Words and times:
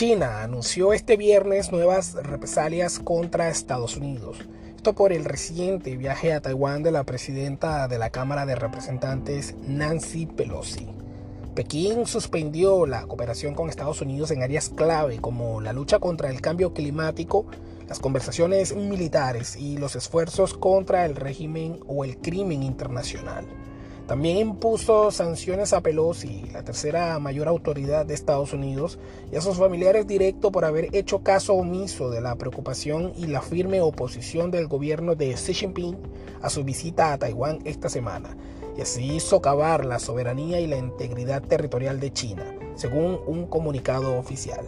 China 0.00 0.42
anunció 0.42 0.94
este 0.94 1.18
viernes 1.18 1.72
nuevas 1.72 2.14
represalias 2.14 2.98
contra 2.98 3.50
Estados 3.50 3.98
Unidos. 3.98 4.38
Esto 4.74 4.94
por 4.94 5.12
el 5.12 5.26
reciente 5.26 5.94
viaje 5.98 6.32
a 6.32 6.40
Taiwán 6.40 6.82
de 6.82 6.90
la 6.90 7.04
presidenta 7.04 7.86
de 7.86 7.98
la 7.98 8.08
Cámara 8.08 8.46
de 8.46 8.54
Representantes, 8.54 9.54
Nancy 9.68 10.24
Pelosi. 10.24 10.88
Pekín 11.54 12.06
suspendió 12.06 12.86
la 12.86 13.02
cooperación 13.02 13.54
con 13.54 13.68
Estados 13.68 14.00
Unidos 14.00 14.30
en 14.30 14.42
áreas 14.42 14.70
clave 14.70 15.18
como 15.18 15.60
la 15.60 15.74
lucha 15.74 15.98
contra 15.98 16.30
el 16.30 16.40
cambio 16.40 16.72
climático, 16.72 17.44
las 17.86 18.00
conversaciones 18.00 18.74
militares 18.74 19.54
y 19.54 19.76
los 19.76 19.96
esfuerzos 19.96 20.54
contra 20.54 21.04
el 21.04 21.14
régimen 21.14 21.78
o 21.86 22.06
el 22.06 22.16
crimen 22.16 22.62
internacional. 22.62 23.44
También 24.10 24.38
impuso 24.38 25.12
sanciones 25.12 25.72
a 25.72 25.82
Pelosi, 25.82 26.42
la 26.52 26.64
tercera 26.64 27.16
mayor 27.20 27.46
autoridad 27.46 28.04
de 28.04 28.14
Estados 28.14 28.52
Unidos, 28.52 28.98
y 29.30 29.36
a 29.36 29.40
sus 29.40 29.56
familiares 29.56 30.08
directos 30.08 30.50
por 30.50 30.64
haber 30.64 30.88
hecho 30.96 31.20
caso 31.22 31.54
omiso 31.54 32.10
de 32.10 32.20
la 32.20 32.34
preocupación 32.34 33.12
y 33.16 33.28
la 33.28 33.40
firme 33.40 33.80
oposición 33.80 34.50
del 34.50 34.66
gobierno 34.66 35.14
de 35.14 35.34
Xi 35.34 35.54
Jinping 35.54 35.96
a 36.42 36.50
su 36.50 36.64
visita 36.64 37.12
a 37.12 37.18
Taiwán 37.18 37.60
esta 37.64 37.88
semana, 37.88 38.36
y 38.76 38.80
así 38.80 39.20
socavar 39.20 39.84
la 39.84 40.00
soberanía 40.00 40.58
y 40.58 40.66
la 40.66 40.78
integridad 40.78 41.42
territorial 41.42 42.00
de 42.00 42.12
China, 42.12 42.52
según 42.74 43.20
un 43.28 43.46
comunicado 43.46 44.18
oficial. 44.18 44.66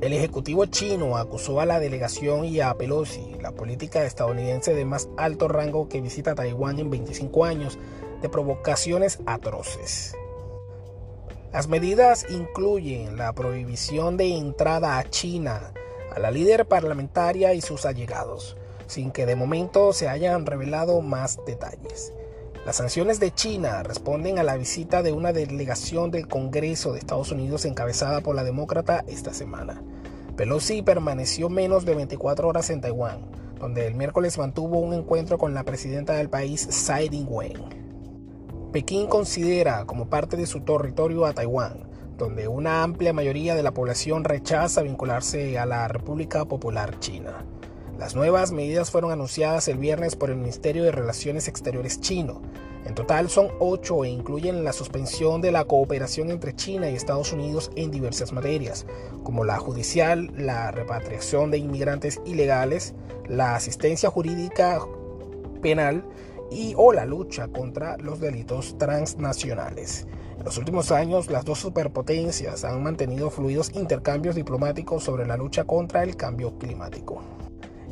El 0.00 0.12
ejecutivo 0.12 0.66
chino 0.66 1.18
acusó 1.18 1.60
a 1.60 1.66
la 1.66 1.78
delegación 1.78 2.46
y 2.46 2.58
a 2.58 2.74
Pelosi, 2.74 3.36
la 3.40 3.52
política 3.52 4.04
estadounidense 4.04 4.74
de 4.74 4.84
más 4.84 5.08
alto 5.16 5.46
rango 5.46 5.88
que 5.88 6.00
visita 6.00 6.34
Taiwán 6.34 6.80
en 6.80 6.90
25 6.90 7.44
años, 7.44 7.78
de 8.20 8.28
provocaciones 8.28 9.18
atroces. 9.26 10.14
Las 11.52 11.66
medidas 11.66 12.26
incluyen 12.30 13.16
la 13.16 13.32
prohibición 13.32 14.16
de 14.16 14.36
entrada 14.36 14.98
a 14.98 15.10
China 15.10 15.72
a 16.14 16.18
la 16.18 16.30
líder 16.30 16.66
parlamentaria 16.66 17.54
y 17.54 17.60
sus 17.60 17.86
allegados, 17.86 18.56
sin 18.86 19.10
que 19.10 19.26
de 19.26 19.36
momento 19.36 19.92
se 19.92 20.08
hayan 20.08 20.46
revelado 20.46 21.00
más 21.00 21.38
detalles. 21.46 22.12
Las 22.66 22.76
sanciones 22.76 23.20
de 23.20 23.32
China 23.32 23.82
responden 23.82 24.38
a 24.38 24.42
la 24.42 24.56
visita 24.56 25.02
de 25.02 25.12
una 25.12 25.32
delegación 25.32 26.10
del 26.10 26.28
Congreso 26.28 26.92
de 26.92 26.98
Estados 26.98 27.32
Unidos 27.32 27.64
encabezada 27.64 28.20
por 28.20 28.36
la 28.36 28.44
demócrata 28.44 29.04
esta 29.08 29.32
semana. 29.32 29.82
Pelosi 30.36 30.82
permaneció 30.82 31.48
menos 31.48 31.84
de 31.84 31.94
24 31.94 32.48
horas 32.48 32.70
en 32.70 32.80
Taiwán, 32.80 33.30
donde 33.58 33.86
el 33.86 33.94
miércoles 33.94 34.36
mantuvo 34.38 34.78
un 34.78 34.94
encuentro 34.94 35.38
con 35.38 35.54
la 35.54 35.64
presidenta 35.64 36.14
del 36.14 36.28
país, 36.28 36.68
Tsai 36.68 37.08
Ing-wen. 37.10 37.79
Pekín 38.72 39.08
considera 39.08 39.84
como 39.84 40.08
parte 40.08 40.36
de 40.36 40.46
su 40.46 40.60
territorio 40.60 41.26
a 41.26 41.32
Taiwán, 41.32 41.88
donde 42.16 42.46
una 42.46 42.84
amplia 42.84 43.12
mayoría 43.12 43.56
de 43.56 43.64
la 43.64 43.74
población 43.74 44.22
rechaza 44.22 44.82
vincularse 44.82 45.58
a 45.58 45.66
la 45.66 45.88
República 45.88 46.44
Popular 46.44 47.00
China. 47.00 47.44
Las 47.98 48.14
nuevas 48.14 48.52
medidas 48.52 48.92
fueron 48.92 49.10
anunciadas 49.10 49.66
el 49.66 49.78
viernes 49.78 50.14
por 50.14 50.30
el 50.30 50.36
Ministerio 50.36 50.84
de 50.84 50.92
Relaciones 50.92 51.48
Exteriores 51.48 52.00
chino. 52.00 52.42
En 52.86 52.94
total 52.94 53.28
son 53.28 53.48
ocho 53.58 54.04
e 54.04 54.08
incluyen 54.08 54.62
la 54.62 54.72
suspensión 54.72 55.40
de 55.40 55.50
la 55.50 55.64
cooperación 55.64 56.30
entre 56.30 56.54
China 56.54 56.88
y 56.88 56.94
Estados 56.94 57.32
Unidos 57.32 57.72
en 57.74 57.90
diversas 57.90 58.32
materias, 58.32 58.86
como 59.24 59.44
la 59.44 59.58
judicial, 59.58 60.30
la 60.36 60.70
repatriación 60.70 61.50
de 61.50 61.58
inmigrantes 61.58 62.20
ilegales, 62.24 62.94
la 63.28 63.56
asistencia 63.56 64.10
jurídica 64.10 64.80
penal 65.60 66.04
y 66.50 66.74
o 66.76 66.92
la 66.92 67.06
lucha 67.06 67.48
contra 67.48 67.96
los 67.98 68.20
delitos 68.20 68.76
transnacionales. 68.78 70.06
En 70.38 70.44
los 70.44 70.58
últimos 70.58 70.90
años, 70.90 71.30
las 71.30 71.44
dos 71.44 71.58
superpotencias 71.58 72.64
han 72.64 72.82
mantenido 72.82 73.30
fluidos 73.30 73.70
intercambios 73.74 74.34
diplomáticos 74.34 75.04
sobre 75.04 75.26
la 75.26 75.36
lucha 75.36 75.64
contra 75.64 76.02
el 76.02 76.16
cambio 76.16 76.58
climático. 76.58 77.22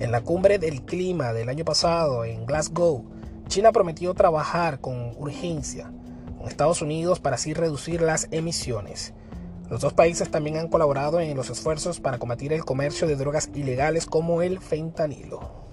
En 0.00 0.12
la 0.12 0.22
cumbre 0.22 0.58
del 0.58 0.82
clima 0.82 1.32
del 1.32 1.48
año 1.48 1.64
pasado 1.64 2.24
en 2.24 2.46
Glasgow, 2.46 3.04
China 3.48 3.72
prometió 3.72 4.14
trabajar 4.14 4.80
con 4.80 5.14
urgencia 5.18 5.92
con 6.38 6.48
Estados 6.48 6.82
Unidos 6.82 7.20
para 7.20 7.34
así 7.34 7.52
reducir 7.52 8.00
las 8.00 8.28
emisiones. 8.30 9.12
Los 9.68 9.80
dos 9.80 9.92
países 9.92 10.30
también 10.30 10.56
han 10.56 10.68
colaborado 10.68 11.20
en 11.20 11.36
los 11.36 11.50
esfuerzos 11.50 12.00
para 12.00 12.18
combatir 12.18 12.52
el 12.52 12.64
comercio 12.64 13.06
de 13.06 13.16
drogas 13.16 13.50
ilegales 13.54 14.06
como 14.06 14.40
el 14.40 14.60
fentanilo. 14.60 15.67